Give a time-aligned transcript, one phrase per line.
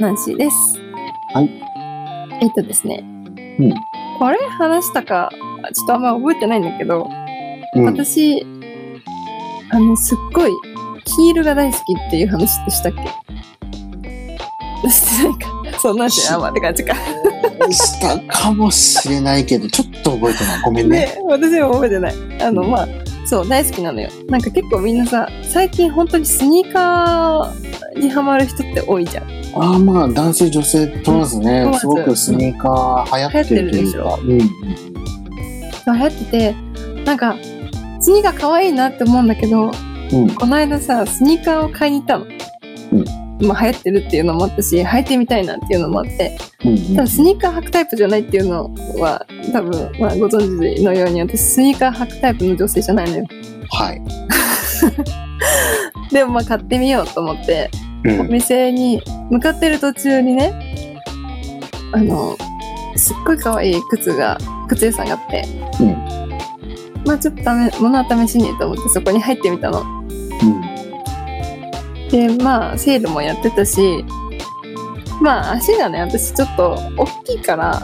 [0.00, 0.56] ナンシーです。
[1.34, 1.50] はい。
[2.42, 3.04] えっとですね。
[3.58, 3.74] うん。
[4.18, 5.30] これ話したか、
[5.74, 7.08] ちょっとあんま覚えてないんだけど、
[7.74, 7.84] うん。
[7.84, 8.46] 私、
[9.70, 10.50] あの、すっごい、
[11.04, 12.92] ヒールが大好きっていう話ってしたっ
[14.82, 14.90] け？
[14.90, 15.38] してない
[15.72, 15.78] か。
[15.78, 16.94] そんなんしあんまって感じか。
[17.70, 20.62] したかもしれないけど、ちょっと覚えてない。
[20.64, 21.00] ごめんね。
[21.00, 22.14] ね、私も覚えてない。
[22.42, 22.88] あの、まあ、
[23.30, 24.10] そう、大好きなのよ。
[24.26, 29.24] なんか結構みんなさ、最近本当にスニーカーにハマる人って多いじゃん。
[29.54, 34.18] ああ、まあ、男性、女性問わずね問わ、ずすごくスニーカー流行ってるというか。
[34.20, 34.38] うん。
[34.38, 34.46] 流
[35.86, 36.54] 行ってて、
[37.04, 37.36] なんか、
[38.00, 39.70] スニーカー可愛いなって思うんだけど、
[40.12, 40.34] うん。
[40.34, 42.26] この間さ、スニーカーを買いに行ったの。
[42.26, 46.94] まあ流行ってるっていうのもあったし、履いてみたいなっていうのもあって、うん。
[46.96, 53.26] ただスニーカー履くタイプじゃないっていうのは、多分、まあご存知のように私スニーカー履くタイプの女性じゃないのよ。
[53.70, 54.02] はい。
[56.12, 57.70] でもまあ買ってみようと思って、
[58.06, 58.28] おうん。
[58.28, 60.98] 店に向かってる途中にね、
[61.92, 62.36] あの、
[62.96, 64.38] すっごい可愛い靴が、
[64.68, 65.44] 靴屋さんがあって、
[65.80, 66.20] うん。
[67.06, 69.82] まあちょっと試、物は試しにと思ってそこに入ってみたの。
[72.10, 74.04] で、まあセールもやってたし、
[75.20, 77.82] まあ足がね、私ちょっと大きいから、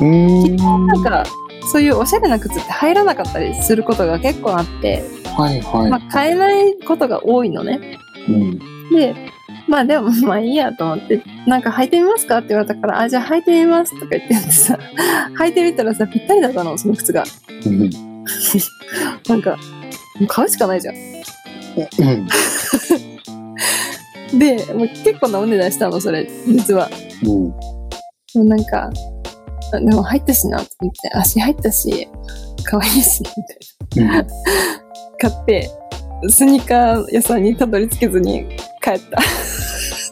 [0.00, 0.42] うん。
[0.44, 0.86] うん。
[0.86, 1.24] なんか、
[1.70, 5.02] そういうおしゃれな靴って入らなかったりすることが結構あって、
[5.36, 5.90] はいはい。
[5.90, 7.98] まあ買えないことが多いのね。
[8.28, 8.58] うん。
[8.90, 9.14] で、
[9.68, 14.78] まあでもまあいいやと思って、なんか履いてみますかって言われたから、あ、じゃあ履いてみますとか言ってさ、
[15.38, 17.24] 履いてみたらさ、ぴったりだったの、その靴が。
[17.66, 17.90] うん。
[19.28, 19.58] なんか、
[20.28, 20.94] 買うしかないじゃん。
[20.94, 20.98] う
[22.04, 22.28] ん。
[24.38, 26.88] で、もう結構なお値段したの、それ、実は。
[27.24, 27.28] うん。
[27.48, 27.54] も
[28.34, 28.90] うなんか、
[29.74, 32.08] あでも入ったしな、と思って、足入ったし、
[32.64, 33.22] 可愛いし、
[33.94, 34.26] みたいな。
[35.18, 35.70] 買って、
[36.28, 38.46] スニーカー屋さんにたどり着けずに
[38.82, 39.20] 帰った。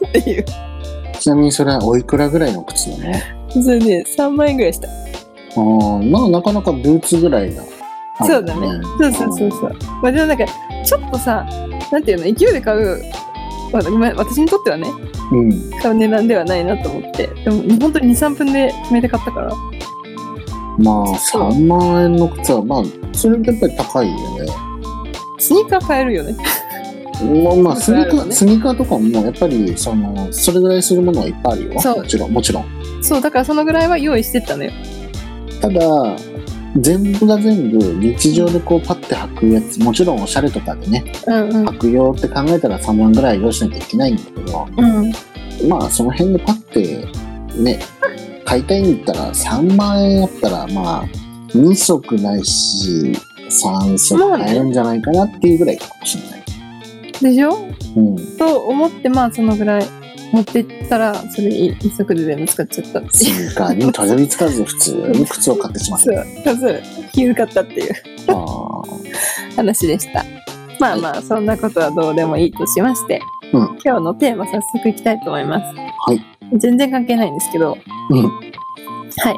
[0.07, 0.45] っていう。
[1.19, 3.09] ちなみにそれはおいくらぐらいの靴な
[3.55, 4.87] のそれで、3万円ぐらいした。
[4.87, 4.91] あ
[5.55, 7.63] あ、まあなかなかブーツぐらいだ。
[8.25, 8.81] そうだね。
[8.99, 9.77] そうそうそうそう。
[10.01, 10.45] まあでもなんか、
[10.83, 11.45] ちょっとさ、
[11.91, 13.01] なんていうの、勢いで買う、
[13.71, 14.87] 私にとってはね、
[15.31, 15.71] うん。
[15.81, 17.27] 買う値段ではないなと思って。
[17.27, 19.53] でも、本当に2、3分で決めて買ったから。
[20.77, 22.83] まあ、そう3万円の靴は、まあ、
[23.13, 24.51] それってやっぱり高いよね。
[25.39, 26.35] スニーカー買えるよね。
[27.43, 31.73] まあ、まあ、 スニーカー、ねスニーカーとかも、やっぱり、その、それぐらいするものはいっぱいあるよ。
[31.73, 32.65] もちろん、もちろん。
[33.01, 34.71] そう、だからそのぐらいは用意してったのよ。
[35.61, 35.79] ただ、
[36.77, 41.65] 全部が全部、日常でこう、パッて履くやつ、もちろんおしゃれとかでね、うんうん。
[41.69, 45.69] 履くよって考えたら3万ぐらい用意しなきゃいけないんだけど、うん。
[45.69, 47.05] まあ、その辺でパッて、
[47.61, 47.79] ね、
[48.45, 51.05] 買いたいんだったら、3万円あったら、まあ、
[51.49, 53.13] 2足ないし、
[53.49, 56.41] 3足買えるんじゃないかなっていうぐらいかもしれない。
[57.21, 57.67] でしょ？
[57.97, 58.37] うん。
[58.37, 59.85] と思って、まあそのぐらい
[60.31, 63.49] 持ってったら、それ一足で全部使っちゃったってスいう。
[63.49, 66.25] ニ ーにたどり着かず、普通に靴を買ってしまっそう、
[66.57, 66.81] そう、
[67.11, 67.93] 気づかったっていう
[69.55, 70.25] 話でした。
[70.79, 73.21] まあまあ、そんなことはどうでもいいとしまして、
[73.53, 75.65] うん今日のテーマ早速いきたいと思います。
[75.75, 76.21] はい。
[76.57, 77.77] 全然関係ないんですけど、
[78.09, 78.23] うん。
[78.23, 78.29] は
[79.31, 79.35] い。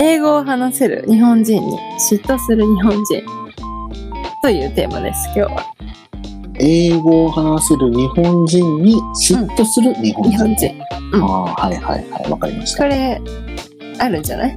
[0.00, 1.78] 英語を話せる日本人に
[2.10, 3.22] 嫉妬する日本人
[4.42, 5.66] というテーマです、今日は。
[6.58, 10.30] 英語を話せる日本人に嫉妬する日本人。
[10.30, 10.74] 日本人。
[11.12, 12.82] うんああ、はいはいはい、わかりました。
[12.82, 13.20] これ、
[13.98, 14.56] あるんじゃない？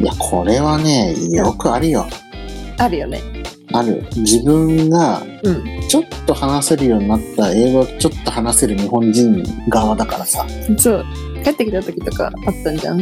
[0.00, 2.06] いや、これはね、よくあるよ。
[2.78, 3.20] あるよね。
[3.72, 4.04] ある。
[4.16, 5.64] 自分がうん。
[5.88, 10.46] ちょっと話せるようになった英語をちょっと話せる日本人側だからさ。
[10.78, 11.04] そう。
[11.44, 12.98] 帰ってきた時とかあったんじゃん？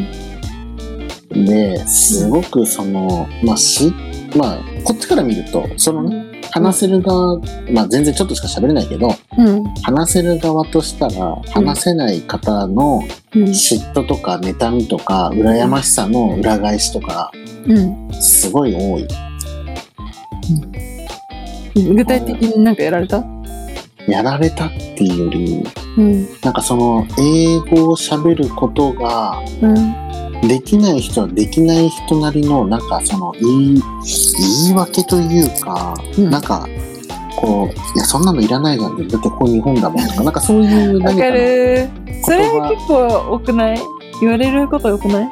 [1.31, 3.93] で、すごくその、まあ、し、
[4.37, 6.27] まあ、こっちから見ると、そのね、
[6.59, 7.39] 話せる側、
[7.73, 9.65] まあ全然ちょっとしか喋れないけど、うん。
[9.83, 13.03] 話せる側としたら、話せない方の
[13.35, 13.43] うん。
[13.45, 17.31] 嫉妬とか妬みとか、羨ましさの裏返しとか、
[17.67, 18.09] うん。
[18.13, 19.09] すごい多い。
[21.75, 23.25] 具体的になんかやられた？
[24.09, 25.65] やられたっていうより、
[25.99, 26.27] うん。
[26.43, 29.75] なんかその、英語を喋ることが、うん。
[30.43, 33.83] できない人はできない人なりの、なんかその、言い、
[34.67, 36.67] 言い訳というか、うんなんか、
[37.37, 38.97] こう、いや、そんなのいらないじゃん。
[38.97, 41.89] だってここ日本だもんとか、なんかそういう何かの、る。
[42.25, 43.79] それ言葉結構多くない？
[44.21, 45.31] 言われること多くない？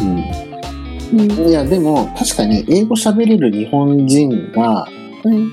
[0.00, 1.20] うん。
[1.20, 1.48] うん。
[1.48, 4.86] いや、でも、確かに英語喋れる日本人が、
[5.24, 5.52] うん。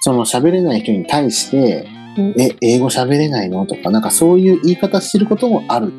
[0.00, 3.66] その喋れない人に対して、うんえ、英語喋れないの？
[3.66, 5.92] とか、なんかそういう言い方してることもある。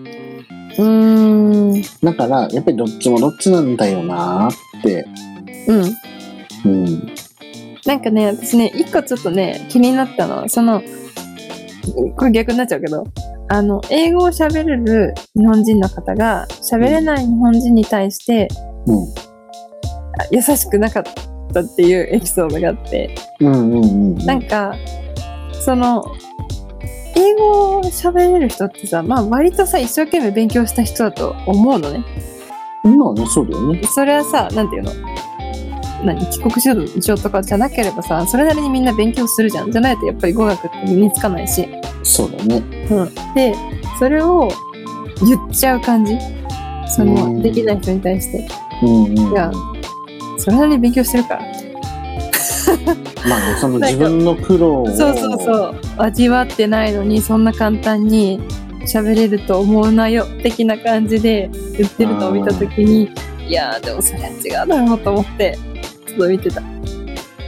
[0.78, 1.25] うーん。
[2.04, 5.06] だから、やっぱりどっちもどっちなんだよなーって。
[5.68, 6.72] うん。
[6.72, 7.16] うん。
[7.86, 10.82] なんかね、私ね、一個ちょっとね、気になったのは、その、
[12.18, 13.04] これ逆になっちゃうけど、
[13.48, 18.48] あの、英語を喋れる日本人の方が、喋れない日本人に対して、
[18.88, 19.04] うん。
[19.04, 21.04] あ優しくなかっ
[21.54, 24.16] たっていうエピソードがあって、うんうんうん。
[24.26, 24.76] なんか、
[25.64, 26.04] その、
[27.16, 32.04] 英語を喋れる人ってさ、まあ割とさ、一生懸命勉強した人だと思うのね。
[32.84, 33.82] まあね、そうだよね。
[33.84, 34.92] それはさ、なんていうの？
[36.04, 39.72] 何帰国子女とかじゃなければさ、それなりにみんな勉強するじゃん。
[39.72, 41.68] じゃないとやっぱり語学って身につかないし。
[42.04, 42.58] そうだね。
[42.92, 43.34] うん。
[43.34, 43.56] で、
[43.98, 44.50] それを
[45.26, 46.18] 言っちゃう感じ？
[46.88, 48.48] その、うんできない人に対して。
[48.84, 49.18] うんうん。
[49.18, 49.52] いや、
[50.38, 51.55] それなりに勉強してるから。
[53.28, 54.88] まあね、その自分の苦労を。
[54.88, 55.76] そうそうそう。
[55.98, 58.40] 味わってないのに、そんな簡単に
[58.86, 63.10] 喋れると思うなよ、的な感じで言ってるのを見たときに、
[63.48, 65.58] いやー、でもそれは違うだろうと思って、
[66.08, 66.62] ちょっと見てた。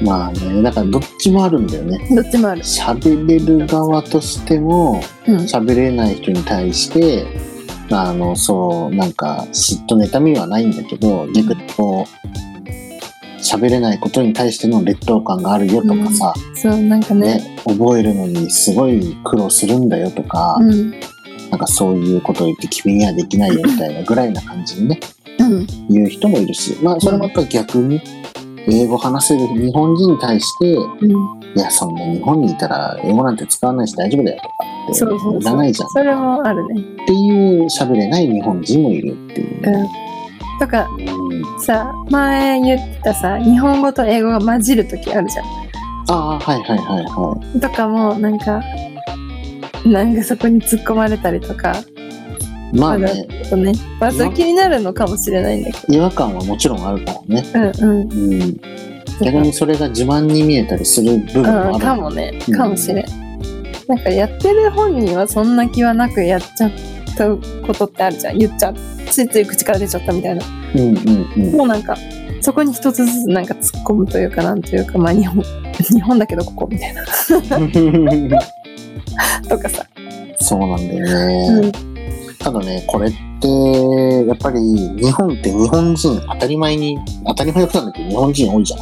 [0.02, 2.00] まあね、だからどっちもあるんだよね。
[2.16, 2.62] どっちもある。
[2.62, 5.36] 喋れる側としても、うん。
[5.38, 7.26] 喋れない人に対して、
[7.92, 12.57] あの、そう、なんか、嫉妬妬みはないんだけど、逆にこう、
[13.40, 17.36] 喋れないことに対しての劣等感があるよとかさ、そう、なんかね。
[17.36, 20.92] ね、覚えるのにすごい苦労するんだよとか、うん。
[21.50, 25.00] なんかそういうことを言って君にはできないよみたいなぐらいな感じにね、
[25.40, 25.68] うん。
[25.90, 28.02] 言う人もいるし、まあそれまた逆に、
[28.70, 31.12] 英語話せる日本人に対して、うん。
[31.56, 34.56] いや、そんな日本にいたら英語なんて使わないし大丈夫だよとか
[34.86, 35.42] って、そうそうそう。
[35.42, 36.82] いらないじゃんっそれもあるね。
[37.06, 39.72] ていう喋れない日本人もいるっていうね。
[39.72, 40.07] うん。
[40.60, 45.46] とか、うんさ、前言ってたさ、日本語と英語が混じるときあるじゃん。
[46.10, 48.62] ああ、はいはいはいはとかも、なんか、
[49.86, 51.74] なんかそこに突っ込まれたりとか、
[52.74, 52.78] い。
[52.78, 57.72] まああね、とね、まあ、それ気になるのかもしれないんだけ違和感はもちろんあるからね。
[57.80, 57.88] ど。
[57.88, 58.42] うんうん。
[58.42, 58.58] うん。
[59.24, 61.80] 逆にそれが自慢に見えたりする部分もあうん、る。
[61.80, 62.56] かもねうん。
[62.56, 63.06] かもしれん。
[63.88, 66.72] なんかやってる本人はそんな気はなくやっちゃっ
[67.18, 67.30] た
[67.66, 68.38] ことってあるじゃん。
[68.38, 68.76] 言っちゃう。
[69.10, 70.46] ついつい口から出ちゃったみたいな。
[70.76, 70.98] うんうん
[71.38, 71.52] うん。
[71.58, 71.96] もうなんか、
[72.42, 75.44] そこに一つずつなんか突っ込むというか、なんというか、まあ日本、
[75.90, 77.04] 日本だけどここみたいな。
[79.50, 79.86] とかさ。
[80.40, 81.72] そうなんだようんね。。
[82.40, 83.48] ただね、これって、
[84.28, 88.80] やっぱり日本って日本人当たり前に、当たり前のことなんだけど日本人多いじゃん。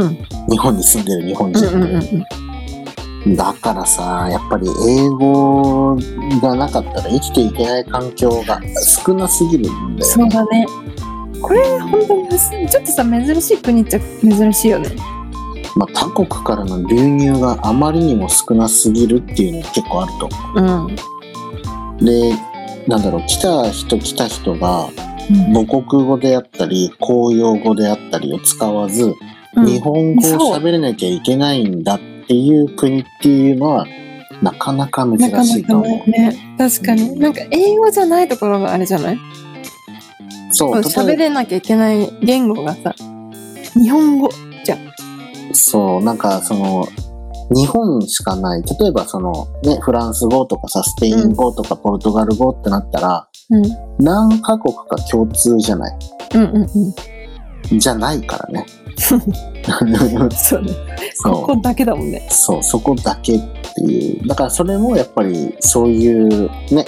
[0.00, 0.16] うん。
[0.50, 2.26] 日本に住んでる日本うん人うんうんって。
[3.26, 5.96] だからさ、やっぱり英語
[6.42, 8.60] がなかったら生きていけない環境が
[9.04, 10.04] 少なすぎるんだよね。
[10.04, 10.66] そうだね。
[11.40, 14.90] これ本当にちょっとさ珍しい国っちゃ珍しいよね。
[15.76, 20.28] まあ、他国からの流入があまりにも少なすぎるっていうのが結構あると。
[20.54, 22.04] うん。
[22.04, 22.34] で、
[22.86, 24.88] なんだろう、来た人来た人が
[25.52, 29.14] 母国語であったり、公用語であったりを使わず、うん
[29.56, 33.86] 日本語を喋れなきゃいけないんだっていう国っていうのは、
[34.42, 36.10] なかなか珍なかなしいとか思う。
[36.10, 36.56] ね。
[36.56, 37.18] 確かに。
[37.18, 39.18] なんか英語じゃないところがあれじゃない？
[40.50, 42.94] そう、喋れなきゃいけない言語がさ、
[43.74, 44.30] 日本語
[44.64, 44.78] じゃ
[45.52, 46.86] そう、なんかその、
[47.54, 48.62] 日本しかない。
[48.62, 53.62] 例えばその、ね、フランス語とかさ、スペイン語とかポルトガル語ってなったら、うん。
[53.98, 55.98] 何カ国か共通じゃない？
[56.34, 56.94] うんうん
[57.72, 57.78] うん。
[57.78, 58.66] じゃないからね。
[58.96, 59.16] そ
[60.58, 60.72] うね。
[61.24, 62.26] そうここだけだもんね。
[62.30, 63.40] そう、そこだけっ
[63.74, 64.28] ていう。
[64.28, 66.84] だからそれもやっぱりそういうね、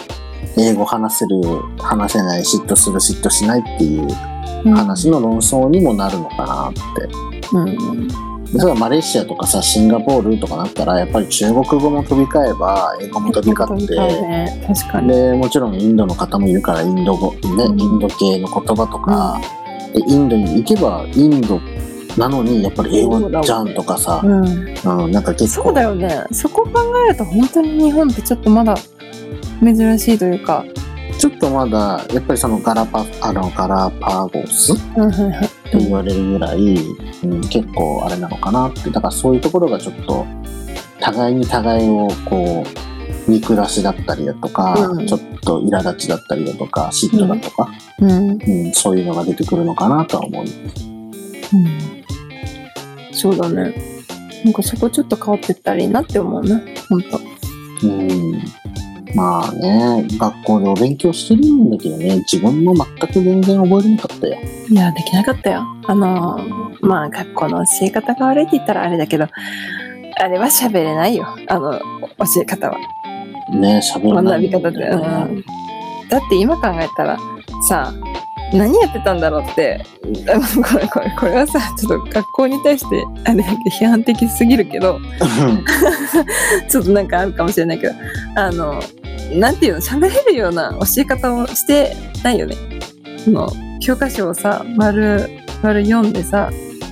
[0.59, 1.41] 英語話せる、
[1.79, 6.81] 話せない、嫉妬する、嫉妬しないっていう話の論争にもなるのかなって。
[7.53, 7.69] うん。
[7.69, 8.09] うん。
[8.09, 14.65] でそれはマレーシアとかさ、シンガポールとかなったら、やっぱり中国語も飛び交えば、英語も飛び交って、ね。
[14.67, 15.09] 確かに。
[15.09, 19.41] で、もちろんインドの方もいるから、インド語、ね、うんインド系の言葉とか、
[19.93, 21.61] でインドに行けば、インド
[22.17, 25.05] なのに、やっぱり英語じゃんとかさ、うん。
[25.05, 26.25] うん、なんか結構、そうだよね。
[26.33, 28.75] そこ考えると本当に日本ってちょっとまだ
[29.63, 30.65] 珍しいというか。
[31.19, 35.71] ちょっとまだ、やっぱりそのガラパ、あの、ガラパゴスうんはいはい。
[35.71, 38.91] と言われるぐらい、うん、結構あれなのかなって。
[38.91, 40.27] だからそういうところがちょっと、
[41.01, 47.69] 互いに互いをこう、見下しだったりだとか、うんちょっと苛立ちだったりだとか、嫉妬だとか、
[48.01, 48.11] うん。
[48.11, 50.45] うんそういうのが出てくるのかなとは思う。
[50.45, 50.49] う
[51.59, 51.96] ん
[53.17, 53.75] そうだね。
[54.45, 56.61] なんかそこちょっと変わってったらいいなって思うな。
[56.89, 57.21] ほんと。
[57.83, 58.43] うん
[59.15, 64.37] まあね、学校でお勉強してるんだけどね、自分も全く全然覚えれなかったよ。
[64.69, 65.63] いや、できなかったよ。
[65.87, 69.27] あのー、まあ学校の教え方が悪いって言ったらあれだけど、
[70.19, 71.27] あれは喋れないよ。
[71.49, 72.79] あの、教え方は。
[73.53, 74.79] ね、喋らない学び方って。
[74.79, 75.45] うん。
[76.11, 77.19] だって今考えたら、
[77.69, 77.95] さ、
[78.53, 83.43] 何やってたんだろうって、これこれこれはさ、ちょっと学校に対して、あれ
[83.81, 85.01] 批判的すぎるけど、
[86.69, 87.95] ちょっとなんかあるかもしれないけど、
[88.37, 88.81] あの、
[89.35, 92.57] なんていうの、喋れるような教え方をしてないよね。
[93.25, 93.51] その、
[93.81, 95.29] 教科書をさ、丸、
[95.63, 96.51] 丸読んでさ、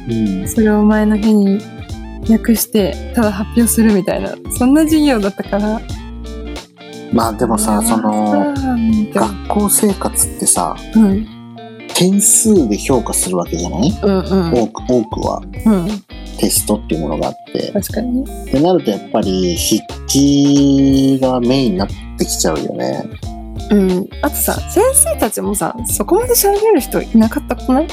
[0.08, 0.48] うん。
[0.48, 1.60] それを前の日に
[2.28, 5.80] 訳して、ただ発表するみたいな、そんな授業だったから。
[7.12, 11.26] まあでもさ、その、うん、学校生活ってさ、うん、
[11.96, 13.90] 点数で評価するわけじゃない？
[14.02, 15.88] うん、うん、多く、多くはうん、
[16.38, 17.70] テストっていうものがあって。
[17.72, 18.44] 確かにね。
[18.44, 23.04] ってなるとやっぱり筆記がメインになってきちゃうよね。
[23.70, 24.08] うん。
[24.22, 27.88] あとさ、先生たちもさ、そこまで喋れる人いなかったことない？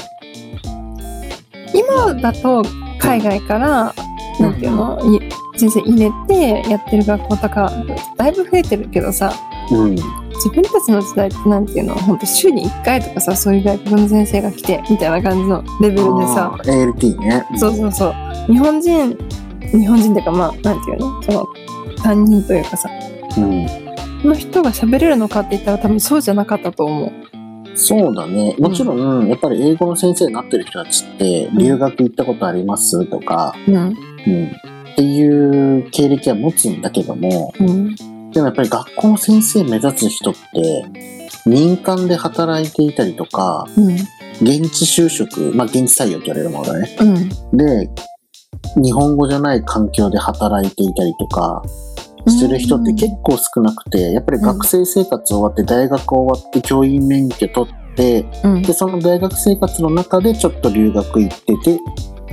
[1.74, 2.62] 今だと
[2.98, 3.94] 海外から、
[4.40, 5.20] なんていうの、い
[5.58, 7.72] 先生入れてやってる学校とか、
[8.16, 9.32] だいぶ増えてるけどさ、
[9.70, 9.96] うん。
[10.42, 17.46] 自分たちの時代ってなんていうの、本当週に1回とかさ、そういう外国の先生が来て、みたいな感じのレベルでさ ALT ね。
[17.56, 18.14] そうそうそう。
[18.52, 19.16] 日本人、
[19.70, 21.46] 日本人っていうかまあ、なんていうのその、
[22.02, 22.90] 担任というかさ、
[23.38, 23.66] うん。
[24.24, 27.12] の人が喋れるのかって言ったら多分そうじゃなかったと思う。
[27.76, 28.56] そうだね。
[28.58, 33.74] もちろん、やっぱり英語の先生になってる人たちって、留学行ったことありますとか、うん。
[33.76, 33.92] うん。
[33.92, 37.96] っていう経歴は持つんだけども、うん。
[38.32, 40.84] でもやっぱり学校の先生目指す人って、
[41.46, 43.94] 民間で働いていたりとか、うん。
[44.40, 46.96] 現地就職、まあ現地採用って言われるものだね。
[47.00, 47.56] うん。
[47.56, 47.90] で、
[48.82, 51.62] 日本語じゃない環境で働いていたりとか、
[52.28, 58.62] してる人って結構少なくて、やっぱり学生生活終わって、大学終わって、教員免許取って、うん。
[58.62, 61.80] で、その大学生活の中でちょっと留学行ってて、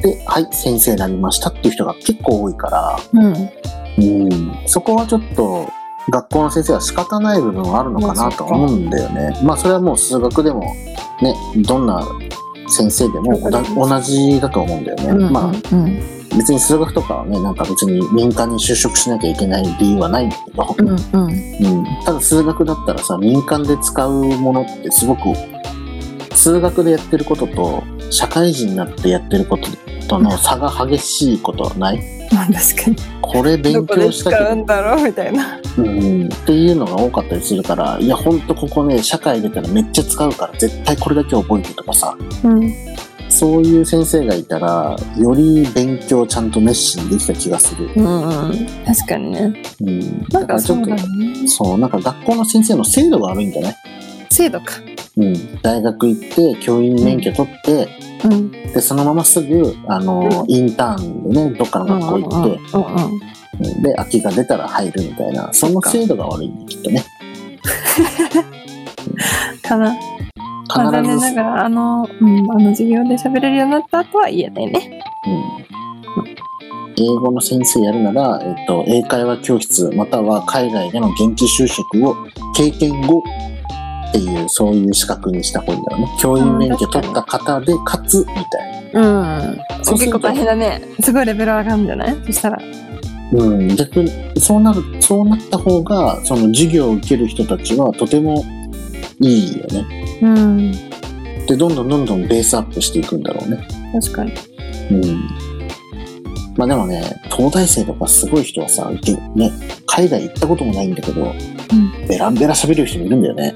[0.02, 3.50] で、はい、先生になりましたっていう人が結構多いから、うん。
[3.98, 5.68] うん、そこはちょっと、
[6.10, 9.40] 学校の先生は仕方ない部分はあるのかなと思うんだよね。
[9.44, 10.62] まあ、それはもう数学でも、
[11.22, 12.06] ね、どんな
[12.68, 13.40] 先生でも
[13.76, 15.26] 同じだと思うんだよね。
[15.26, 15.34] うん。
[15.34, 16.20] まあ、うん。
[16.38, 20.90] 別に数学とかはね、なんか別に民間に就職しなきゃいけない理由はないんだけど、うん。
[20.90, 20.98] うん。
[20.98, 25.22] うん、ただ数学だったらさ、民間で使うものってすごく、
[26.36, 29.68] 数学でやってることと、社会人になってやってること
[30.10, 32.00] との差が激しいことはない？
[32.34, 32.96] まあ確かに。
[33.22, 35.60] これ勉どこで強したけど使うんだろうみたいな。
[35.78, 42.74] うん、っていうのが多かったりするから、いや、ほんとここね、社会出たらめっちゃ使うから、絶対これだけ覚えてとかさ、うん。
[43.30, 47.90] そういう先生がいたら、より勉強ちゃんと熱心にできた気がする。
[47.96, 48.06] うん。
[48.06, 48.68] うん。
[48.86, 49.54] 確かにね。
[49.82, 50.00] うん。
[50.00, 51.48] なんだからちょっとかそうだ、ね。
[51.48, 53.76] そう、なんか学校の先生の制度が悪いんじゃない？
[54.32, 54.74] 制度か。
[55.20, 55.62] うん。
[55.62, 57.88] 大学行って、教員免許取って、
[58.26, 58.52] うん。
[58.52, 63.04] で、そのまますぐ、あの、インターンでね、どっかの学校行って、うんうん。
[63.14, 63.20] うん
[63.60, 67.04] で、空きが出たら入るみたいな、その制度が悪いんだ、きっとね。
[69.62, 69.94] かな。
[70.76, 75.02] まあ残念ながら、あの、うん、あの授業で喋れるようになったとは言えないね。
[75.26, 75.30] う
[77.02, 82.16] ん、英語の先生やるなら、えっと、英会話教室または海外での現地就職を
[82.56, 83.24] 経験後
[84.10, 86.08] っていうそういう資格にした方がいいんだろうね。
[86.20, 89.60] 教員免許取った方でかつみたいうん。
[89.84, 90.82] そう結構大変だね。
[91.02, 92.18] すごいレベル上がるんじゃない？
[92.26, 92.58] そしたら。
[92.58, 92.64] な。
[93.32, 98.44] うん、逆にそうなるそうなった方がその授業を受ける人たちはとても
[99.20, 100.20] いいよね。
[100.22, 100.72] うん。
[101.46, 103.68] でどんどんどんどんベースアップしていくんだろうね。
[103.94, 104.34] 確かに。
[104.92, 105.30] うん。
[106.58, 109.52] まあでもね、東大生とかすごい人はさ、げね、
[109.86, 111.34] 海外行ったこともないんだけど、
[112.08, 113.56] ベランベラ喋れる人もいるんだよね。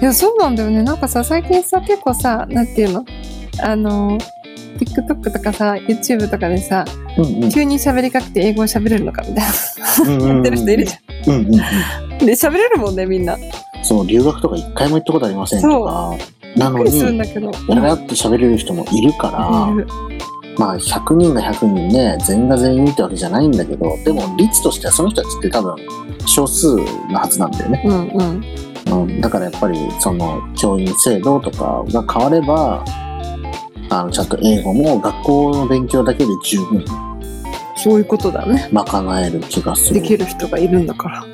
[0.00, 0.82] いや、そうなんだよね。
[0.82, 3.04] なんかさ、最近さ、結構さ、なんていうの？
[3.62, 4.18] あの、
[4.78, 6.84] TikTok とかさ、YouTube とかでさ、
[7.16, 7.50] うんうん。
[7.50, 10.26] 急に喋りかけて英語を喋れるのかみたいな。
[10.26, 11.34] やってる人いるじゃん。
[11.34, 11.60] うんうんうん。
[11.60, 12.18] ゃん。
[12.18, 13.36] で、喋れるもんね、みんな。
[13.82, 16.14] そう、留学とか一回も行ったことありませんとか、
[16.56, 16.98] なのに。
[16.98, 17.06] や
[17.80, 19.86] らって喋れる人もいるから、いる
[20.58, 25.76] まあ100人が100人ね、全員が全員ってわけじゃないんだけど、でも率としてはその人たちって多分
[26.26, 26.76] 少数
[27.10, 27.82] なはずなんだよね。
[27.84, 28.44] うんうん。
[28.86, 32.84] うん、だからやっぱりその教員制度とかが変われば、
[33.90, 36.84] あの、ちゃんと英語も学校の勉強だけで十分
[37.76, 38.68] そういうことだね。
[38.72, 40.00] 賄える気がする。
[40.00, 41.24] できる人がいるんだから。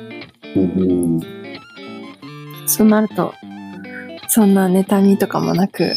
[0.55, 1.19] うん。
[2.67, 3.33] そうなると、
[4.27, 5.95] そんな妬みとかもなく、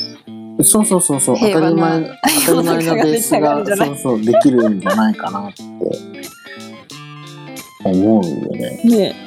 [0.63, 1.37] そうそうそうそう。
[1.39, 2.11] 当たり前、
[2.47, 5.63] 当たり前のベースが、そうそう、できるんじゃないかなって
[7.85, 8.81] 思うよね。
[8.85, 9.26] ね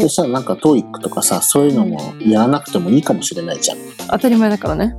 [0.00, 3.78] そしたらなんか TOEIC とかさ、そういうのもやらなくてもいいかもしれないじゃん。
[4.10, 4.94] 当たり前だからね。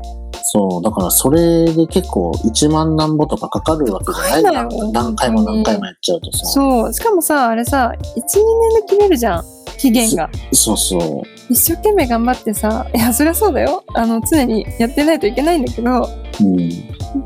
[0.56, 6.46] そう、だからそれで結構1万何ぼとかかかるわけじゃないじゃんかかんないよ何回も何回もやっちゃうとさ。
[6.46, 6.94] そう。
[6.94, 8.22] しかもさ、あれさ、1、2年
[8.76, 9.44] で決めるじゃん。
[9.78, 10.30] 期限が。
[10.52, 11.22] そうそう。
[11.50, 13.84] 一生懸命頑張ってさ、いや、そりゃそうだよ。
[13.96, 16.08] あの、常にやってないといけないんだけど、
[16.42, 16.58] うん。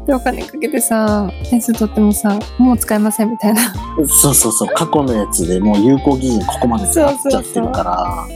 [0.05, 3.73] で、お金かけてさ、点数取ってもさ、もう使えませんみたいな。
[4.07, 4.67] そうそうそう。
[4.75, 8.27] 過去のやつでもう有効期限ここまで使っちゃってるから、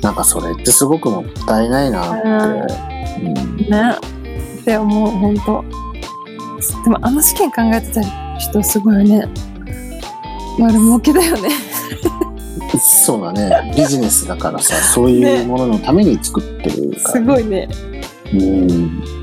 [0.00, 2.28] なんかそれってすごくもったいないなって。
[3.22, 3.96] うんね。
[4.60, 5.64] って思う、ほんと。
[6.84, 8.02] でも、あの試験考えてた
[8.38, 9.28] 人すごいよね。
[10.58, 11.48] 丸儲けだよね。
[12.78, 13.72] そうだね。
[13.76, 17.68] ビジネスだからさ、そういうもののために作ってるから、すごいね。
[18.32, 19.21] うん。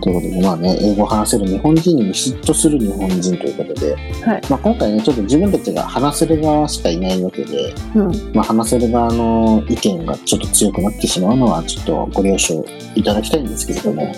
[0.00, 8.32] ということで、まあね、英語を話せる日本人に嫉妬する日本人ということで、はいまあ今回ね、ちょっと自分たちが話せる側しかいないわけで、うん。
[8.34, 14.12] まあ話せる側の意見がちょっと強くなってしまうのは、ちょっとご了承いただきたいんですけれども、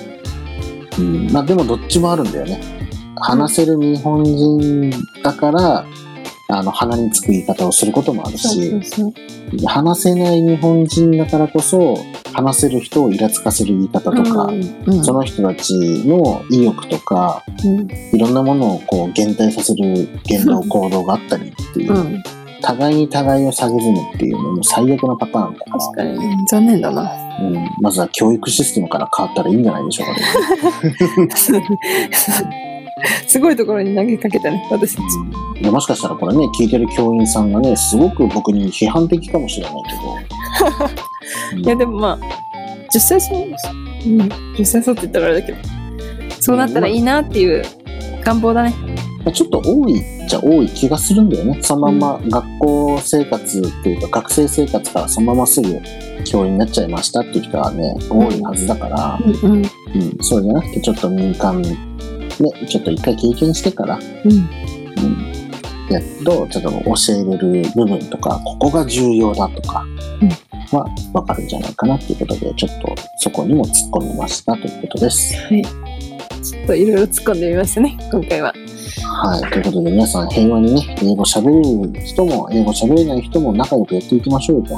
[0.99, 2.61] うん、まあでもどっちもあるんだよね。
[3.21, 4.91] 話せる日本人
[5.23, 5.87] だから、
[6.51, 8.81] あの、鼻につく言い方をすることもあるし。
[9.67, 11.97] 話せない日本人だからこそ、
[12.33, 15.75] 話せる人をイラつかせる言い方とか、うん、その人たち
[16.07, 17.89] の意欲とか、うん。
[18.15, 22.23] いろんなものをこう減退させる言動行動があったりっていう、うん。
[22.63, 26.47] 互いに互いを下げずむっていうのも最悪なパターンだな確かに。
[26.47, 27.13] 残念だな。
[27.41, 31.29] うん、まずは教育システムから変わったらいいんじゃないでしょうかね。
[33.27, 35.48] すごいところに投げかけたね、私たち。
[35.63, 39.83] もしかしたらこれね、聞いてる教員さんがね、すごく僕に批判的かもしれない
[41.53, 41.59] けど。
[41.59, 42.19] いや、でもまあ、
[42.95, 44.21] 10歳そう、うん、
[44.57, 45.59] 10歳そうって言ったらあれだけど、
[46.41, 47.63] そうなったらいいなっていう
[48.25, 48.75] 願望だね。
[49.25, 51.59] まあちょっと多いっちゃ多い気がするんだよね。
[51.63, 55.81] そのまま学校生活っていうか学生生活からそのまますぐ
[56.25, 59.63] 教員になっちゃいましたっていう人はね、多いはずだから、うんうん。
[59.63, 59.71] うん、
[60.21, 61.77] そうじゃなくてちょっと民間ね、
[62.69, 64.49] ちょっと一回経験してから、うん。
[65.89, 69.85] うん、やっとちょっと教えれる部分とか、ここが重要だとか
[70.21, 75.35] うんはわかるんじゃないかなっていうことで、ちょっとそこにも突っ込みましたということです。
[75.47, 75.63] はい。
[75.63, 78.55] ちょっといろいろ突っ込んでみましたね、今回は。
[79.03, 79.51] はい。
[79.51, 84.75] ということで皆さん平和にね、英語喋れる人も英語喋れない人も仲良くやっていきましょうよと。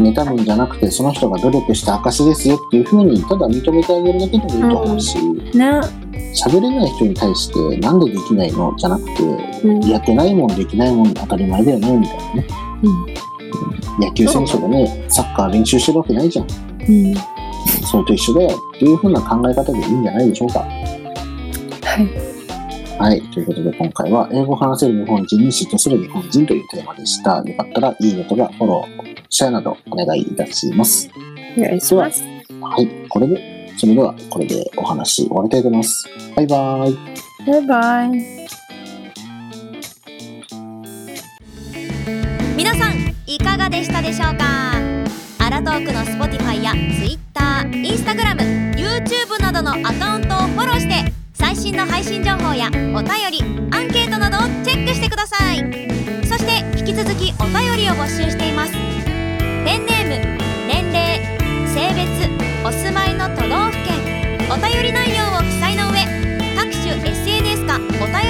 [0.00, 5.18] 妬むんじゃなくて、その人が努力した証ですよっていうふうに、ただ認めてあげるだけでもいいと思うし、
[5.54, 5.80] ね。
[6.34, 9.22] 喋れない人に対して、なんでできないのじゃなくて、
[9.64, 9.80] うん。
[9.88, 12.46] やってないもんできないもん当たり前だよね、みたいなね。
[13.98, 16.46] 野球選手がね、サッカー練習してるわけないじゃん。
[16.46, 17.14] うん。
[17.90, 20.60] それと一緒だよっていうふうな考え方でいいんじゃないでしょうか。
[20.60, 20.66] は
[22.00, 22.30] い。
[22.98, 23.20] はい。
[23.32, 27.42] ということで今回は英語を話せる日本人に嫉妬する日本人というテーマでした。
[27.44, 31.10] よかったらいいねとかフォロー、シェアなどお願いいたします。
[31.56, 32.22] お願いします。
[32.60, 32.88] はい。
[33.08, 36.06] これで、それではこれでお話終わりたいと思います。
[36.36, 36.98] バイバーイ。
[37.46, 38.10] バイバイ。
[42.58, 44.44] 皆さんいかがでしたでしょうか？
[45.38, 47.40] アラトークの Spotify や Twitter、
[47.70, 53.42] Instagram、YouTube などのアカウントをフォローして最新の配信情報やお便り、
[53.74, 55.58] アンケートなどをチェックしてください
[56.28, 60.38] そして引き続きお便りを募集していますペンネーム、
[60.68, 61.18] 年齢、
[61.66, 62.28] 性別、
[62.62, 63.09] お住まい
[64.52, 66.04] お便り内容を記載の上
[66.56, 68.29] 各種 SNS かお便